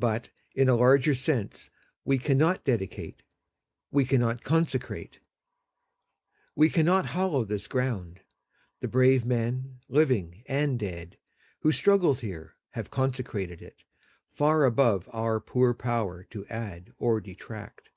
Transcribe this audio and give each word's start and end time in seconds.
But, 0.00 0.30
in 0.54 0.70
a 0.70 0.74
larger 0.76 1.14
sense, 1.14 1.68
we 2.02 2.16
cannot 2.16 2.64
dedicate.. 2.64 3.22
.we 3.90 4.06
cannot 4.06 4.42
consecrate... 4.42 5.20
we 6.56 6.70
cannot 6.70 7.04
hallow 7.04 7.44
this 7.44 7.66
ground. 7.66 8.20
The 8.80 8.88
brave 8.88 9.26
men, 9.26 9.80
living 9.86 10.42
and 10.46 10.78
dead, 10.78 11.18
who 11.60 11.70
struggled 11.70 12.20
here 12.20 12.54
have 12.70 12.90
consecrated 12.90 13.60
it, 13.60 13.84
far 14.32 14.64
above 14.64 15.06
our 15.12 15.38
poor 15.38 15.74
power 15.74 16.24
to 16.30 16.46
add 16.46 16.94
or 16.96 17.20
detract. 17.20 17.90